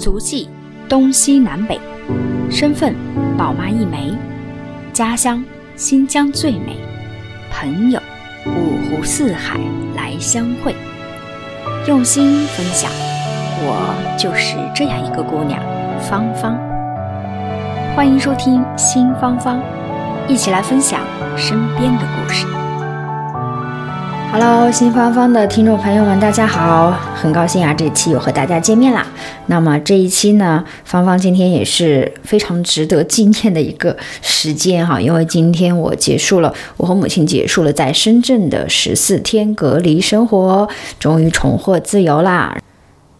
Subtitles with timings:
[0.00, 0.48] 足迹
[0.88, 1.78] 东西南北，
[2.50, 2.94] 身份
[3.36, 4.14] 宝妈一枚，
[4.94, 5.44] 家乡
[5.76, 6.74] 新疆最美，
[7.52, 8.00] 朋友
[8.46, 9.60] 五湖四海
[9.94, 10.74] 来相会，
[11.86, 12.90] 用心分享，
[13.60, 15.60] 我就是这样一个姑娘，
[16.00, 16.58] 芳芳。
[17.94, 19.60] 欢迎收听新芳芳，
[20.26, 21.02] 一起来分享
[21.36, 22.59] 身边的故事。
[24.32, 29.04] Hello，新芳芳的听众朋友们，大家好，很高兴啊，这一期又和大家见面啦。
[29.46, 40.68] 那么这一期呢，芳芳今天也是非常值得纪念的一个时间哈，因为今天我结束了，我和母亲结束了在深圳的十四天隔离生活，
[41.00, 42.56] 终于重获自由啦。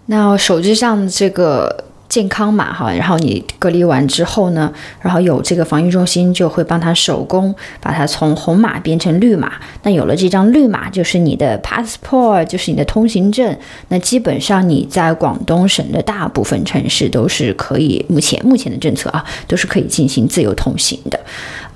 [0.07, 1.87] 那手机上这个。
[2.11, 9.53] 健康码哈，然后你隔离完之后呢，然后有这个防疫中心就会帮他手工把它从红码变成绿码。
[9.85, 13.57] 那有了这张绿码，就是你的 passport，就是你的通行证。
[13.89, 21.21] 那基本上你在广东省的大部分城市都是可以，目前目前的政策啊，都是可以进行自由通行的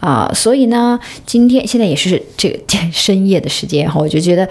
[0.01, 0.29] 啊。
[0.35, 2.59] 所以呢，今天现在也是这个
[2.93, 4.49] 深夜的时间哈，我就觉得。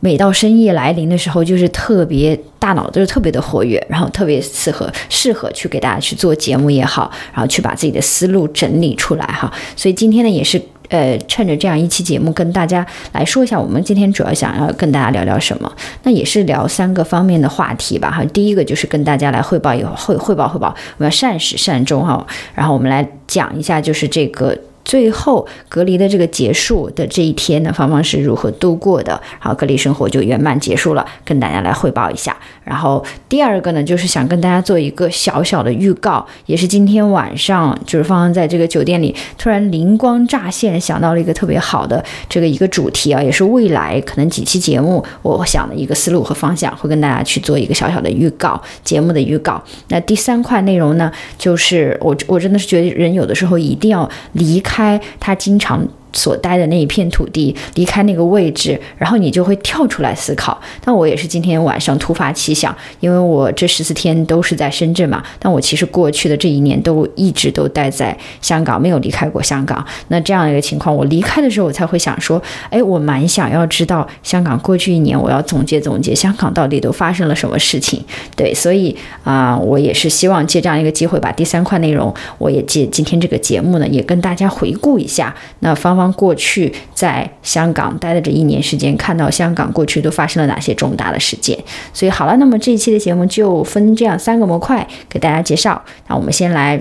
[0.00, 9.52] 每到深夜来临的时候，就是特别大脑都是特别的活跃，然后特别适合适合去给大家去做节目也好，然后去把自己的思路整理出来哈。
[9.76, 15.70] 所以今天呢，也是呃趁着这样一期节目，跟大家来说一下，我们今天主要想要跟大家聊聊什么？
[16.04, 18.24] 那也是聊三个方面的话题吧哈。
[18.32, 22.26] 第一个就是跟大家来汇报以后汇汇报汇报，我们要善始善终哈。
[22.54, 24.56] 然后我们来讲一下，就是这个。
[24.90, 29.20] 最后隔离的这个结束的这一天呢，芳芳是如何度过的？
[29.38, 32.36] 好，隔离生活就圆满结束了，跟大家来汇报一下。
[32.64, 49.62] 然后第二个呢，就是想跟大家做一个小小的预告，也是今天晚上，就是芳芳在这个酒店里突然灵光乍现，想到了一个特别好的这个一个主题啊，也是未来可能几期节目我想的一个思路和方向，会跟大家去做一个小小的预告，节目的预告。
[49.86, 54.79] 那第三块内容呢，就是我我真的是觉得人有的时候一定要离开。
[55.18, 55.86] 他经常。
[56.12, 60.60] 所待的那一片土地，离开那个位置，然后你就会跳出来思考。
[60.84, 69.84] 但我也是今天晚上突发奇想，因为我这十四天都是在深圳嘛，但我其实过去的这一年都一直都待在香港，没有离开过香港。
[70.08, 78.02] 那这样一个情况，我离开的时候，我才会想说，哎，我蛮想要知道香港过去一年，我要总结总结香港到底都发生了什么事情。
[78.34, 85.32] 对，所以啊，我也是希望借这样一个机会，把第三块内容，我也借今天这个节目呢，也跟大家回顾一下。
[85.60, 85.99] 那方。
[86.12, 91.58] 过去在香港待的这一年时间，看到香港过去都发生了哪些重大的事件。
[91.92, 95.82] 所以好了，那么这一期的节目就分这样三个模块给大家介绍。
[96.06, 96.80] 那我们先来。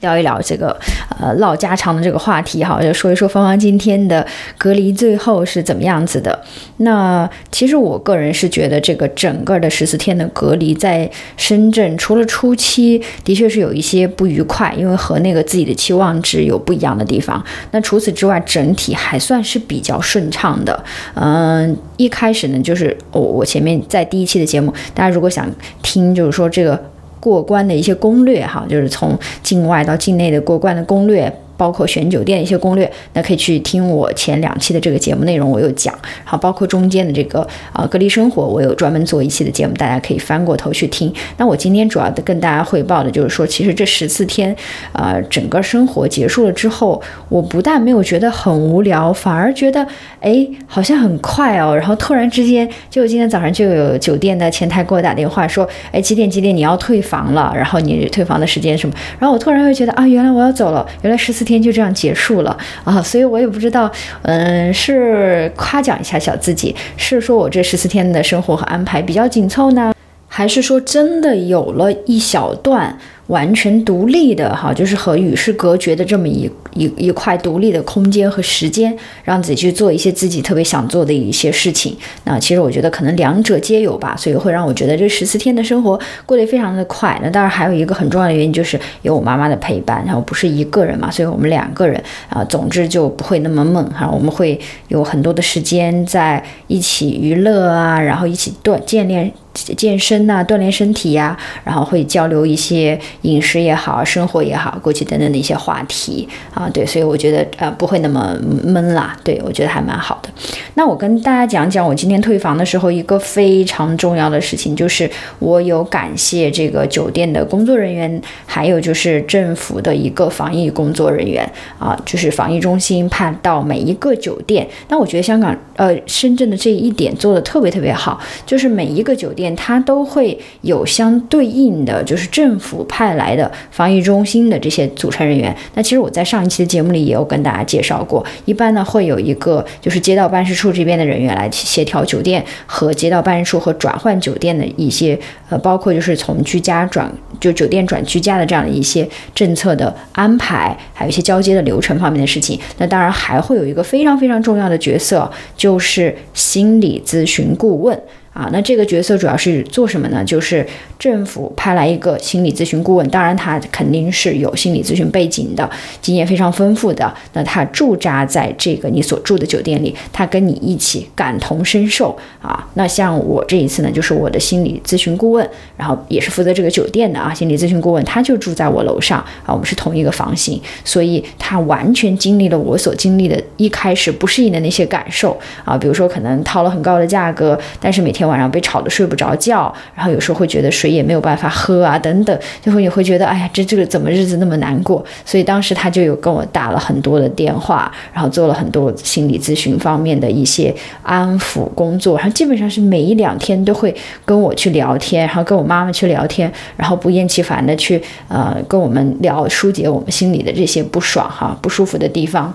[0.00, 0.76] 聊一聊这个
[1.20, 4.24] 呃唠家常的这个话题哈，就说一说芳芳今天的
[4.56, 6.38] 隔离最后是怎么样子的。
[6.78, 17.44] 那其实我个人是觉得这个整个的十四天的隔离在深圳，除了初期的确是有一些不愉快，因为和那个自己的期望值有不一样的地方。
[17.72, 20.84] 那除此之外，整体还算是比较顺畅的。
[21.14, 25.50] 嗯，一开始呢，就是我我前面在第一期的节目，大家如果想
[25.82, 26.80] 听，就是说这个。
[27.20, 31.32] 过关的一些攻略哈，就是从境外到境内的过关的攻略。
[31.58, 35.92] 包括选酒店的一些攻略，那可以去听我前两期的这个节目内容，我有讲。
[36.24, 41.12] 好，包括中间的这个啊隔离生活，我有专门做一期的节目，大家可以翻过头去听。
[41.36, 44.54] 那我今天主要的跟大家汇报的就是说，其实这十四天，
[44.92, 49.84] 呃，整个生活结束了之后，我不但没有觉得很无聊，反而觉得
[50.20, 51.74] 哎，好像很快哦。
[51.76, 57.52] 然后突然之间，就今天早上就有酒店的前台给我打电话说，哎，几点几点你要退房了？
[57.56, 58.94] 然后你退房的时间什么？
[59.18, 61.47] 然后我突然会觉得啊，原来我要走了，原来十四。
[61.48, 63.90] 天就这样结束了啊，所以我也不知道，
[64.22, 69.92] 嗯，是夸奖一下小自己，是说我这十四天的生活和安排比较紧凑呢，
[70.28, 72.96] 还是说真的有了一小段？
[73.28, 81.96] 完全独立的哈，就是和与世隔绝的这么一一一块独立的空间和时间，让自己去做一些自己特别想做的一些事情。
[82.24, 87.18] 那其实我觉得可能两者皆有吧，所以会让我觉得这十四天的生活过得非常的快。
[87.22, 94.08] 那当然还有一个很重要的原因就是有我妈妈的陪伴，然后不是一个人嘛，所以我们两个人啊，总之就不会那么闷哈。
[94.10, 94.58] 我们会
[94.88, 99.30] 有很多的时间在一起娱乐啊，然后一起锻健练。
[99.52, 110.28] 健身呐，锻炼身体呀，然后会交流一些饮食也好，生活也好，过去等等的一些话题啊，对，所以我觉得呃不会那么闷啦，对我觉得还蛮好的。
[110.74, 115.10] 那我跟大家讲讲我今天退房的时候一个非常重要的事情，就是
[115.40, 124.66] 我有感谢这个酒店的工作人员，还有就是政府的一个防疫工作人员啊，就是防疫中心派到每一个酒店。
[124.88, 135.56] 那我觉得香港呃深圳的这一点做的特别特别好，就是每一个酒店它都会有相对应的就是政府派来的防疫中心的这些组成人员。
[135.74, 145.18] 那其实我在上一期的节目里也有跟大家介绍过，一般呢会有一个就是街道办事处这边的人员来协调酒店和街道办事处和转换酒店的一些
[145.48, 147.08] 呃，包括就是从居家转
[147.38, 152.58] 就酒店转居家的这样的一些政策的安排，还有一些交接的流程方面的事情。
[152.78, 157.98] 那当然还会有一个非常非常重要的角色，就是心理咨询顾问。
[158.38, 160.24] 啊，那这个角色主要是做什么呢？
[160.24, 160.64] 就是
[160.96, 165.68] 政府派来一个心理咨询顾问，当然他肯定是有心理咨询背景的，
[166.00, 167.12] 经验非常丰富的。
[167.32, 172.64] 那他驻扎在这个你所住的酒店里，他跟你一起感同身受啊。
[172.74, 177.34] 那像我这一次呢，就是我的心理咨询顾问，然后也是负责这个酒店的啊。
[177.34, 188.27] 心理咨询顾问他就住在我楼上啊，我们是同一个房型，所以他完全经历了我所经历的一开始不适应的那些感受啊，比如说可能掏了很高的价格，但是每天。
[188.28, 195.04] 晚上被吵得睡不着觉，然后有时候会觉得水也没有办法喝啊，等等，就会你会觉得，哎呀，这这个怎么日子那么难过？
[195.24, 203.94] 所以当时他就有跟我打了很多的电话，然后做了很多心理咨询方面的一些安抚工作，然后基本上是每一两天都会
[204.24, 212.52] 跟我去聊天，然后跟我妈妈去聊天，然后不厌其烦的去呃跟我们聊，疏解我们心里的这些不爽哈、不舒服的地方。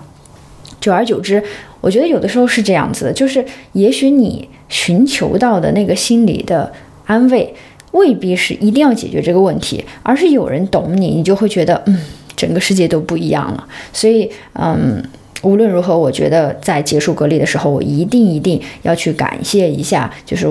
[0.84, 1.42] 久而久之，
[1.80, 3.42] 我觉得有的时候是这样子的，就是
[3.72, 4.48] 也许你。
[4.66, 6.72] 寻求到的那个心理的
[7.06, 7.54] 安慰，
[7.92, 11.96] 未必是一定要解决这个问题，而是有人懂你，你就会觉得，嗯，
[12.34, 13.68] 整个世界都不一样了。
[13.92, 15.00] 所以，嗯，
[15.42, 20.48] 无论如何，我觉得在结束隔离的时候，我一定一定要去感谢一下，就是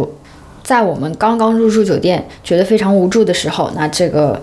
[0.63, 4.41] 在我们刚刚入住酒店，觉得非常无助的时候，那这个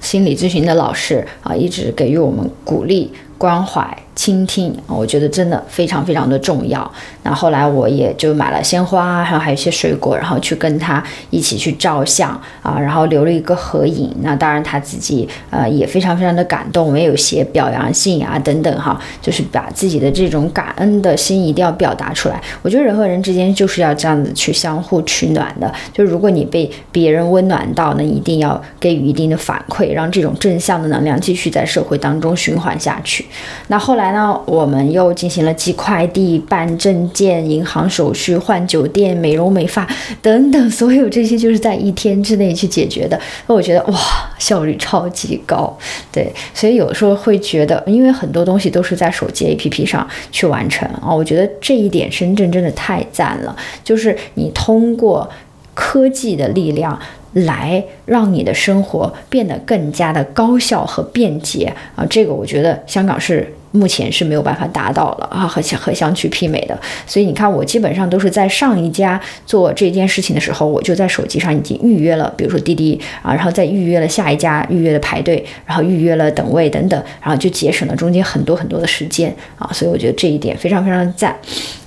[0.00, 3.96] 心理咨询的老师啊，一直给予我们鼓励、关怀。
[4.16, 6.90] 倾听，我觉得真的非常非常的重要。
[7.22, 12.30] 那后来我也就买了鲜花，然后还有一些水果，然后去跟他一起去照相
[12.62, 14.10] 啊，然后留了一个合影。
[14.22, 22.42] 那当然他自己呃也非常非常的感动，我也有写表扬信啊等等哈，就是把自己的这种感恩的心一定要表达出来。
[22.62, 25.70] 我觉得人和人之间就是要这样子去相互取暖的。
[25.92, 33.25] 就如果你被别人温暖到，那一定要给予一定的反馈，让这种正向的能量继续在社会当中循环下去。
[33.68, 34.06] 那后来。
[34.06, 39.86] 呢，我们又进行了寄快递、办证件、银行手续、换酒店、美容美发
[40.22, 43.20] 等等，所有这些就是在一天之内去解决的。
[43.46, 43.98] 那我觉得哇，
[44.38, 45.76] 效率超级高。
[46.10, 53.54] 对，所以有时候会觉得，因为很多东西都是在手机 APP 上去完成啊，我觉得这一点深圳真的太赞了。
[53.84, 55.28] 就是你通过
[55.74, 56.98] 科技的力量。
[57.44, 62.06] 来让你的生活变得更加的高效和便捷啊！
[62.08, 66.78] 这个我觉得香港是目前是没有办法达到了啊，和和相去媲美的。
[67.06, 79.70] 所以你看，我基本上都是在上一家做这件事情的时候，我就在手机上已经预约了，比如说滴滴啊，然后再预约了下一家预约的排队，然后预约了等位等等，然后就节省了中间很多很多的时间啊！
[79.72, 81.36] 所以我觉得这一点非常非常赞。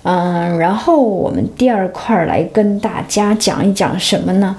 [0.03, 4.56] 嗯，然后我们第二块儿来跟大家讲一讲什么呢？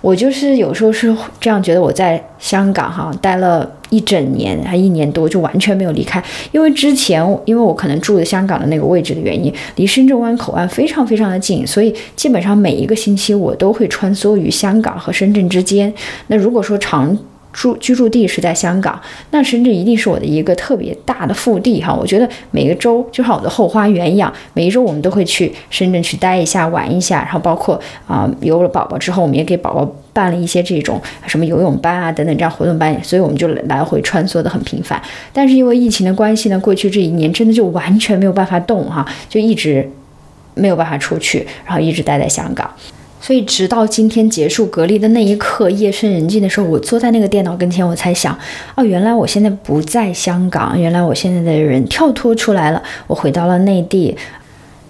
[0.00, 6.22] 我就是有时候是这样觉得，我在香港哈待了一整年，还一年多，就完全没有离开。
[6.50, 15.92] 因为之前因为我可能住的香港的那个位置的原因，离深圳湾口岸非常非常的近，所以基本上每一个星期我都会穿梭于香港和深圳之间。
[16.28, 17.16] 那如果说长
[17.52, 21.92] 住居住地是在香港，那深圳一定是我的一个特别大的腹地哈。
[21.92, 35.00] 我觉得每个周就像我的后花园一样，每一周我们都会去深圳去待一下、玩一下，然后包括啊有了宝宝之后，我们也给宝宝办了一些这种什么游泳班啊等等这样活动班，所以我们就来回穿梭的很频繁。
[35.32, 39.90] 但是因为疫情的关系呢，过去这一年真的就完全没有办法动哈，就一直
[40.54, 42.70] 没有办法出去，然后一直待在香港。
[43.20, 48.36] 所以，直到今天结束隔离的那一刻，夜深人静的时候，我坐在那个电脑跟前，我才想，
[48.74, 54.16] 哦，原来我现在不在香港，原来我现在的人跳脱出来了，我回到了内地。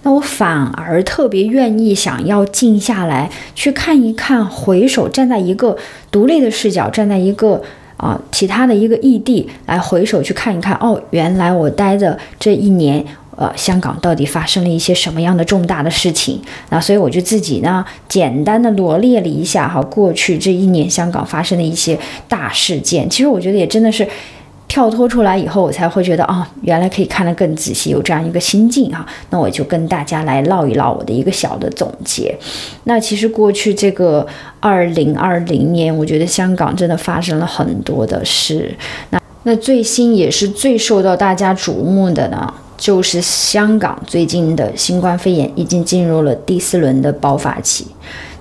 [0.03, 5.77] 那我反而特别愿意想要静下来，去看一看，回首站在一个
[6.09, 7.61] 独立的视角，站在一个
[7.97, 13.05] 啊其他的一个异地来回首去看一看，哦，原来我待的这一年。
[13.37, 16.39] 呃，香港到底发生了一些什么样的重大的事情？
[16.69, 21.97] 那所以我就自己呢，简单的罗列了一下哈，过去这一年香港发生的一些
[22.27, 23.09] 大事件。
[23.09, 24.07] 其实我觉得也真的是
[24.67, 29.05] 跳脱出来以后，我才会觉得哦，原来可以看得更仔细，有这样一个心境哈。
[29.29, 32.37] 那我就跟大家来唠一唠我的一个小的总结。
[32.83, 34.27] 那其实过去这个
[34.59, 38.75] 二零二零年，我觉得香港真的发生了很多的事。
[39.09, 42.53] 那那最新也是最受到大家瞩目的呢。
[42.81, 47.85] 就是香港最近的新冠肺炎已经进入了第四轮的爆发期。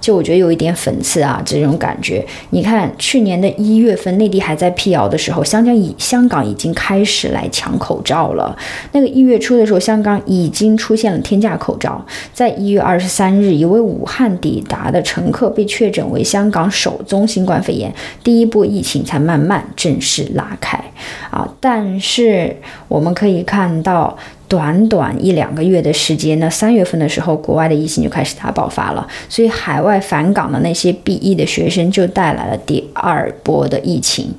[0.00, 2.24] 就我觉得有一点讽刺啊，这种感觉。
[2.50, 8.56] 你看，去年的一月份，内地还在辟谣的时候，香港已香港已经开始来抢口罩了。
[8.92, 12.04] 那个一月初的时候，香港已经出现了天价口罩。
[12.32, 20.82] 在一月二十三日，一位武汉抵达的乘客被确诊为香港首宗新冠肺炎，第一波疫情才慢慢正式拉开
[21.30, 21.46] 啊。
[21.60, 22.56] 但是
[22.88, 24.16] 我们可以看到。
[24.50, 34.34] 短短一两个月的时间那，三月份的时候，国外的疫情就开始大爆发了，所以海外返港的那些 B 一的学生就带来了第二波的疫情。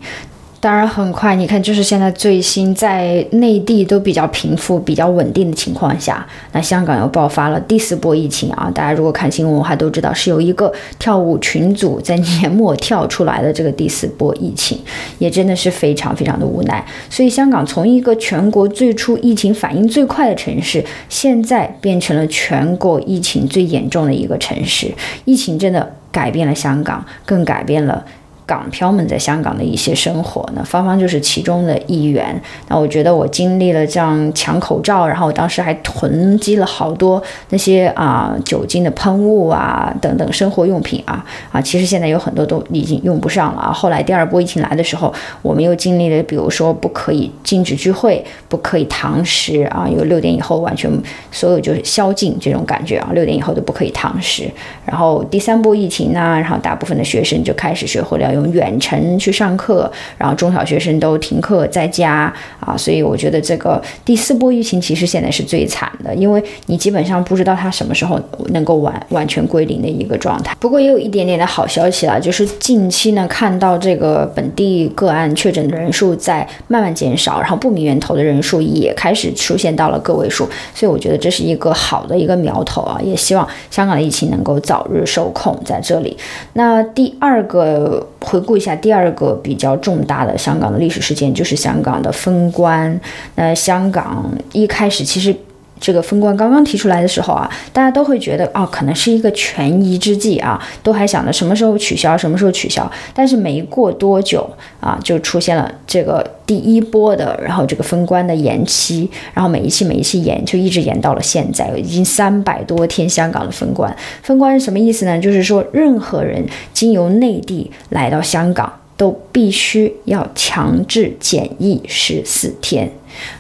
[0.62, 8.72] 当然很快，你看，就是现在最新在内地都比较平复、比较稳定的情况下，那香港又爆发了第四波疫情啊！
[8.72, 14.78] 大家如果看新闻的话，都知道是有一个跳舞群组在年末跳出来的这个第四波疫情，
[15.18, 16.86] 也真的是非常非常的无奈。
[17.10, 24.94] 所以香港从一个全国最初疫情反应最快的城市，现在变成了全国疫情最严重的一个城市，
[25.26, 28.06] 疫情真的改变了香港，更改变了。
[28.52, 32.38] 港漂们在香港的一些生活，那芳芳就是其中的一员。
[32.68, 43.72] 那我觉得我经历了这样抢口罩，然后我当时还囤积了好多那些啊酒精的喷雾啊等等生活用品啊啊，其实现在有很多都已经用不上了啊。
[43.72, 50.92] 后来第二波疫情来的时候，我们又经历了，比如说不可以禁止聚会，不可以堂食啊，有六点以后完全
[51.32, 54.52] 所有就是宵禁这种感觉啊，六点以后都不可以堂食。
[54.86, 58.41] 然后第三波疫情呢，然后大部分的学生就开始学会了用。
[58.52, 68.20] 远程去上课，然后中小学生都停课在家啊，所以我觉得这个第四波疫情其实现在是最惨的，因为你基本上不知道它什么时候
[68.50, 70.56] 能够完完全归零的一个状态。
[70.60, 86.18] 不过也有一点点的好消息了，就是近期呢看到这个本地个案确诊的人数在慢慢减少，然后不明源头的人数也开始出现到了个位数，所以我觉得这是一个好的一个苗头啊，也希望香港的疫情能够早日受控在这里。
[86.54, 88.08] 那第二个。
[88.22, 93.00] 回顾一下第二个比较重大的香港的历史事件，就是香港的封关。
[93.36, 95.36] 那香港一开始其实。
[95.82, 102.90] 这个封关刚刚提出来的时候啊，大家都会觉得哦，可能是一个权宜之计啊，都还想着什么时候取消，什么时候取消。
[103.14, 113.02] 但是没过多久啊，就出现了这个第一波的，然后这个封关的延期，然后每一期每一期延，就一直延到了现在，已经三百多天。
[113.12, 115.20] 香港的封关，封关是什么意思呢？
[115.20, 122.88] 就是说，任何人经由内地来到香港，都必须要强制检疫十四天。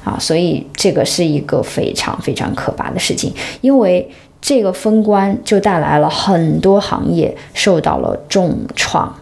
[0.03, 4.09] 啊，所以这个是一个非常非常可怕的事情，因为
[4.41, 9.15] 这个封关就带来了很多行业受到了重创。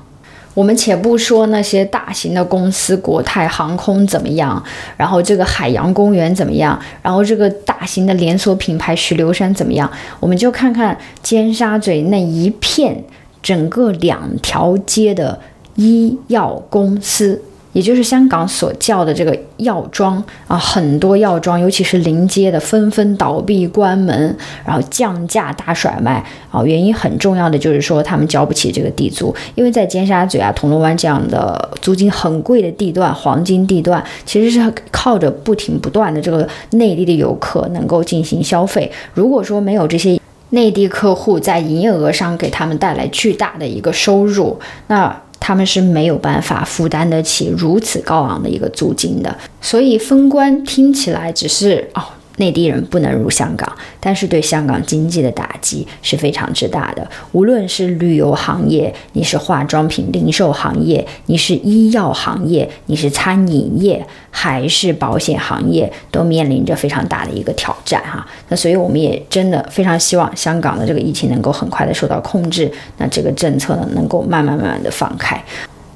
[0.53, 4.61] 我们且不说那些大型的公司，国泰航空怎么样，
[4.95, 9.89] 然后这个海洋公园怎么样，然后这个大型的连锁品牌徐留山怎么样，
[10.21, 13.03] 我们就看看尖沙咀那一片
[13.41, 15.39] 整个两条街的
[15.79, 17.41] 医药公司。
[17.71, 26.63] 也就是香港所叫的这个药庄啊，很多药庄，尤其是临街的，纷纷倒闭关门，然后降价大甩卖啊。
[26.63, 38.91] 原因很重要的就是说，他们交不起这个地租，因为在尖沙咀啊、铜锣湾这样的租金很贵的地段、黄金地段，其实是靠着不停不断的这个内地的游客能够进行消费。
[39.13, 40.19] 如果说没有这些
[40.49, 45.15] 内地客户在营业额上给他们带来巨大的一个收入，那。
[45.39, 52.03] 他们是没有办法负担得起如此高昂的一个租金的，所以封官听起来只是哦。
[52.39, 57.09] 内地人不能入香港，但是对香港经济的打击是非常之大的。
[57.33, 68.25] 无论是旅游行业，你是化妆品零售行业，你是医药行业，你是餐饮业，还是保险行业，都面临着非常大的一个挑战哈。
[68.47, 75.43] 那所以我们也真的非常希望香港的这个疫情能够很快的受到控制，那这个政策呢能够慢慢慢慢的放开。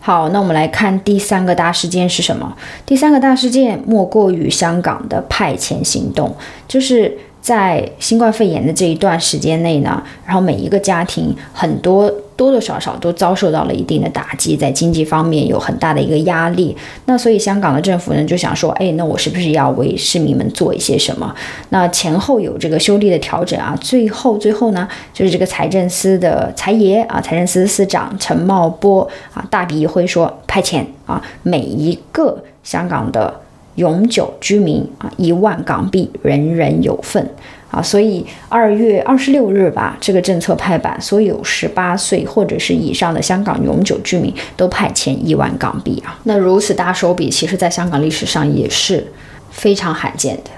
[0.05, 2.53] 好，那我们来看第三个大事件是什么？
[2.85, 6.35] 第三个大事件莫过于香港的派遣行动，
[6.67, 16.75] 就是在新冠肺炎的这一段时间内呢，然后每一个家庭很多多多少少都遭受到了一定的打击，在经济方面有很大的一个压力。
[17.05, 21.33] 那所以香港的政府呢就想说，哎，那我是不是要为市民们做一些什么？
[21.69, 33.33] 那前后有这个修例的调整啊，最后最后呢，就是这个财政司的财爷啊，财政司司长陈茂波啊，大笔一挥说派遣啊，每一个香港的
[33.75, 37.27] 永久居民啊，一万港币，人人有份。
[37.73, 46.19] 啊，所以二月二十六日吧，这个政策拍板，所有十八岁或者是以上的香港永久居民都派遣一万港币啊。
[46.25, 49.03] 那如此大手笔，其实在香港历史上也是
[49.49, 50.51] 非常罕见的。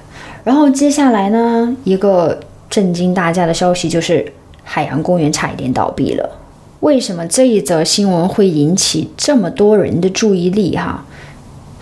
[0.44, 2.38] 然后接下来呢，一个
[2.70, 4.26] 震惊大家的消息就是
[4.66, 6.30] 海洋公园差一点倒闭了。
[6.82, 10.76] 为什么这一则新闻会引起这么多人的注意力？
[10.76, 11.06] 哈？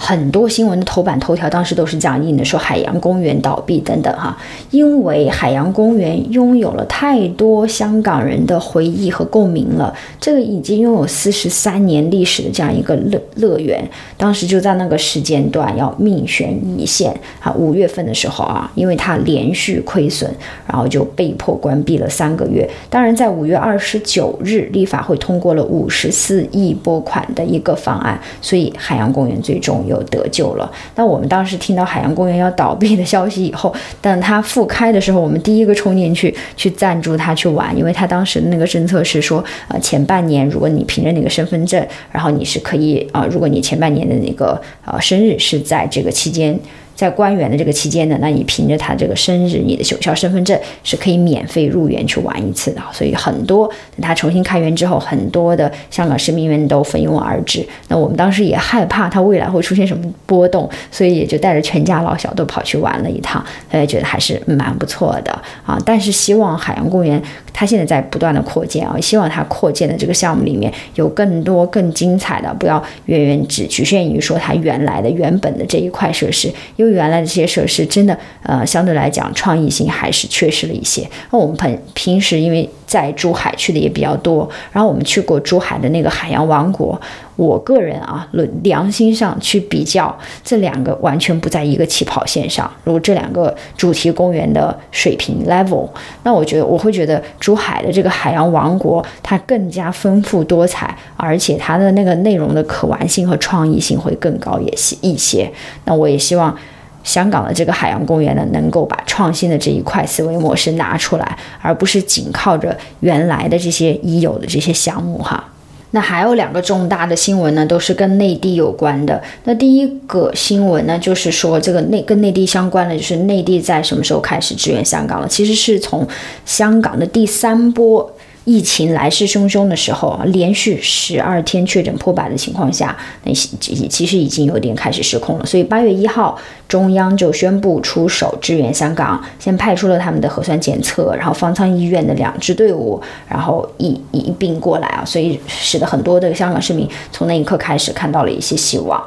[0.05, 4.37] 很多新闻的头版头条当时都是这样印的，说海洋公园倒闭等等哈，
[4.69, 9.95] 因为海洋公园拥有了太多香港人的回忆和共鸣了。
[10.19, 13.81] 这个已经拥有四十三年历史的这样一个乐乐园，
[14.17, 20.29] 当时就在那个时间段要命悬一线啊，五月份的时候啊，因为它连续亏损，
[20.67, 22.69] 然后就被迫关闭了三个月。
[22.89, 30.03] 当然，在五月二十九日，立法会通过了五十四亿拨款的一个方案，所以海洋公园最终有。
[30.13, 30.71] 得救了。
[30.95, 46.59] 那我们当时听到海洋公园要倒闭的消息以后，但它复开的时候，我们第一个冲进去去赞助他去玩，因为他当时的那个政策是说，呃，前半年如果你凭着那个身份证，然后你是可以啊，如果你前半年的那个呃生日是在这个期间。
[46.95, 52.81] 在官员的这个期间呢，那你凭着他这个生日，你的有效身份证是可以免费入园去玩一次的。
[52.91, 57.65] 所以很多等他重新开园之后，很多的香港市民们都蜂拥而至。
[57.87, 63.43] 那我们当时也害怕他未来会出现什么波动，所以也就带着全家老小都跑去玩了一趟。
[63.69, 65.31] 大家觉得还是蛮不错的
[65.65, 65.77] 啊。
[65.85, 67.21] 但是希望海洋公园
[67.51, 76.51] 它现在在不断的扩建啊，希望它扩建的这个项目里面有更多更精彩的，不要远远只局限于说它原来的原本的这一块设施。
[76.83, 81.09] 因为原来的这些设施真的，呃，相对来讲创意性还是缺失了一些。
[81.31, 86.99] 那我们平平时因为在珠海去的也比较多，然后我们去过珠海的那个海洋王国。
[87.35, 92.71] 我个人啊，论良心上去比较，这两个完全不在一个起跑线上。
[92.83, 95.89] 如果这两个主题公园的水平 level，
[96.21, 105.51] 那我觉得我会觉得珠海的这个海洋王国它更加丰富多彩，而且它的那个内容的可玩性和创意性会更高也些一些。
[105.85, 106.55] 那我也希望。
[107.03, 115.43] 香港的这个海洋公园呢，能够把创新的这一块思维模式拿出来，而不是仅靠着原来的这些已有的这些项目哈。
[115.91, 119.21] 那还有两个重大的新闻呢，都是跟内地有关的。
[119.43, 125.27] 那第一个新闻呢，就是说这个内跟内地相关的，就是内地在什么时候开始支援香港了？
[125.27, 126.07] 其实是从
[126.45, 128.12] 香港的第三波。
[128.45, 135.45] 疫情来势汹汹的时候，连续十二天确诊破百的情况下，那其其实已经有点开始失控了。
[135.45, 149.01] 所以八月一号，中央就宣布出手支援香港，先派出了他们的核酸检测，然后方舱医院的两支队伍，然后一一并过来啊，所以使得很多的香港市民从那一刻开始看到了一些希望。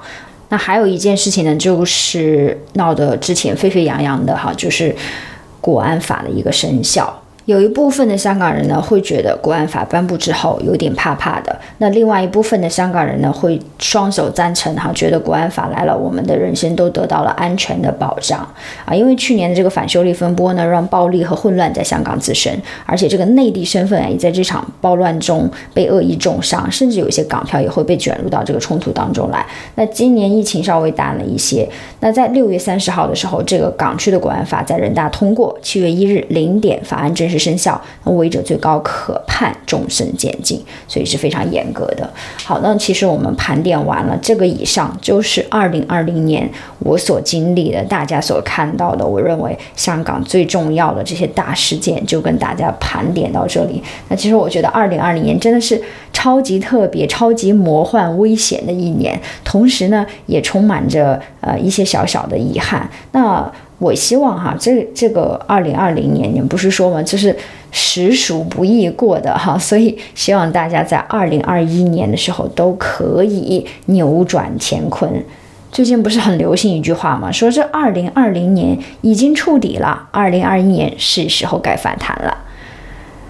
[0.49, 4.97] 那还有一件事情呢，就是闹得之前沸沸扬扬的哈，就是
[5.61, 7.23] 国安法的一个生效。
[7.47, 18.41] 有一部分的香港人呢，会觉得国安法颁布之后有点怕怕的；那另外一部分的香港人呢，会双手赞成哈，觉得国安法来了，我们的人生都得到了安全的保障
[18.85, 18.93] 啊！
[18.93, 22.53] 因为去年的这个反修例风波呢，让暴力和混乱在香港滋生，
[22.85, 29.47] 而且这个内地身份也在这场暴乱中被恶意重伤，甚至有些港票也会被卷入到这个冲突当中来。
[29.77, 31.69] 那今年疫情稍微淡了一些，
[32.01, 37.36] 那在六月三十号的时候，这个港区的国安法在人大通过，七月一日零点法案正式。
[37.39, 42.09] 生效，那违者最高可判终身监禁，所以是非常严格的。
[42.45, 46.49] 好，那其实我们盘点完了这个以上，就是二零二零年
[46.81, 53.83] 我所经历的，大家所看到的，我认为香港最重要的这些大事件，就跟大家盘点到这里。
[54.09, 55.81] 那其实我觉得二零二零年真的是
[56.13, 62.89] 超级特别、超级魔幻、危险的一年，同时呢，也充满着呃一些小小的遗憾。
[63.13, 67.03] 那我希望哈，这这个二零二零年，你们不是说吗？
[67.03, 67.37] 这是
[67.71, 75.23] 实属不易过的哈， 所以希望大家在二零二一年的时候都可以扭转乾坤。
[75.71, 77.31] 最近不是很流行一句话吗？
[77.31, 82.35] 说这二零二零年已经触底了，二零二一年是时候该反弹了。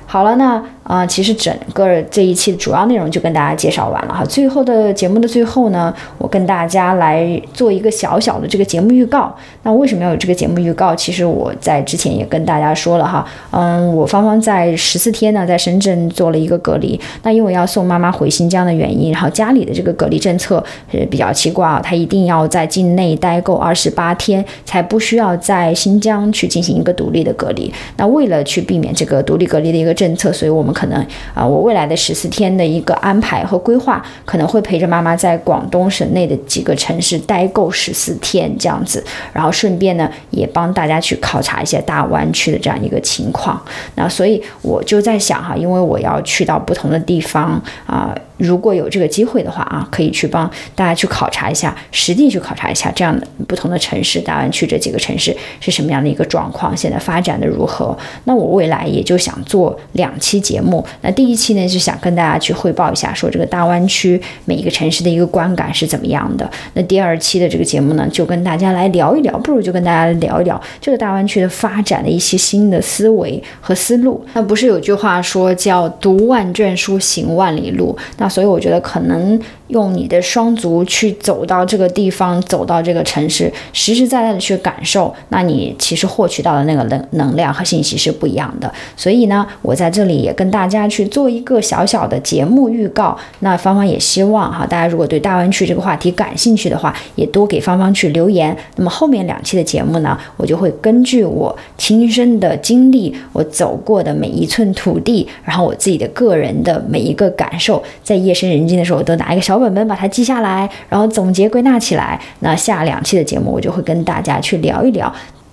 [0.06, 4.24] 好了，那啊，其实整个这一期的主要内容就跟大家介绍完了哈。
[4.24, 9.34] 最后的节目的最后呢，我跟大家来做一个小小的这个节目预告。
[9.64, 10.94] 那为什么要有这个节目预告？
[10.94, 16.98] 其实我在之前也跟大家说了哈，嗯，我芳芳在十四天呢，在深圳做了一个隔离。
[17.24, 27.72] 那因为要送妈妈回新疆的原因，然后家里的这个隔离政策是比较奇怪啊，他一定要在境内待够二十八天，才不需要在新疆去进行一个独立的隔离。
[27.96, 31.04] 那为了去避免这个独立隔离的一个政策，所以我们可能
[31.34, 43.60] 啊，我未来的十四天的一个安排和规划，可能会陪着妈妈在广东省内的几个城市待够十四天这样子，然后顺便呢，也帮大家去考察一下大湾区的这样一个情况。
[43.96, 48.14] 那所以我就在想哈，因为我要去到不同的地方啊。
[48.38, 57.96] 如果有这个机会的话啊，可以去帮大家去考察一下，实地去考察一下这样的不同的城市，大湾区这几个城市是什么样的一个状况，现在发展的如何？
[58.24, 60.84] 那我未来也就想做两期节目。
[61.02, 66.50] 那第一期呢，就想跟大家去汇报一下，说这个大湾区每一个城市的一个观感是怎么样的。
[66.74, 74.24] 那第二期的这个节目呢，就跟大家来聊一聊，不如就跟大家聊一聊这个大湾区的发展的一些新的思维和思路。
[74.34, 77.96] 那不是有句话说叫“读万卷书，行万里路”？
[78.18, 79.38] 那所以我觉得可能。
[79.68, 88.72] 用你的双足去走到这个地方，走到这个城市，实实在在的去感受，那你其实获取到的那个能能量和信息是不一样的。
[88.96, 93.18] 所以呢，我在这里也跟大家去做一个小小的节目预告。
[93.40, 98.56] 那芳芳也希望哈，大家如果对大湾区这个话题感兴趣的话，也多给芳芳去留言。
[98.76, 109.55] 那么后面两期的节目呢，我就会根据我亲身的经历，我走过的每一寸土地，然后我自己的个人的每一个感受，在夜深人静的时候，我都拿一个小。
[109.56, 112.20] 小本本把它记下来，然后总结归纳起来。
[112.40, 115.10] 那下两期的节目，我就会跟大家去聊一聊。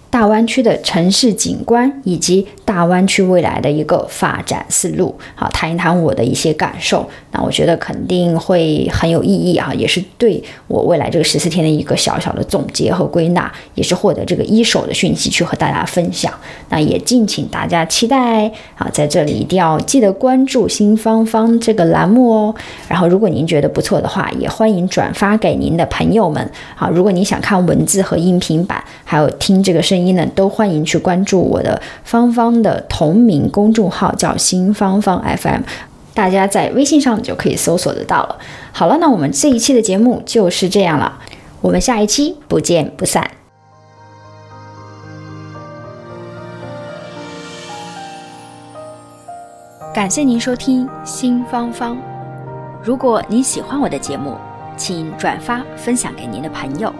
[0.09, 7.05] 大湾区的城市景观以及大湾区未来的一个发展思路，好谈一谈我的一些感受。
[7.31, 16.31] 那我觉得肯定会很有意义啊，也是对我未来这个十四天的一个小小的总结和归纳，也是获得这个一手的讯息去和大家分享。
[16.69, 18.45] 那也敬请大家期待
[18.77, 22.55] 啊，在这里一定要记得关注新芳芳这个栏目哦。
[22.87, 26.49] 然后如果您觉得不错的话，也欢迎转发给您的朋友们。
[26.75, 30.13] 好，如果你想看文字和音频版，还有听这个声音。
[30.13, 35.61] 呢，都欢迎去关注我的芳芳的同名公众号，叫新芳芳 FM，
[36.13, 38.39] 大家在微信上就可以搜索得到了。
[38.71, 41.19] 好了，那我们这一期的节目就是这样了，
[41.61, 43.29] 我们下一期不见不散。
[49.93, 51.95] 感谢您收听新芳芳，
[52.81, 54.33] 如果您喜欢我的节目，
[54.75, 56.91] 请转发分享给您的朋友，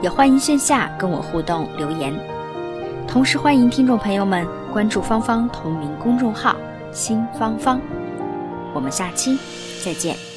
[0.00, 2.10] 也欢迎线下跟我互动留言。
[3.06, 6.56] 同时，欢迎听众朋友们关注芳芳同名公众号
[6.92, 7.78] “新芳芳”。
[8.72, 9.38] 我们下期
[9.84, 10.31] 再见。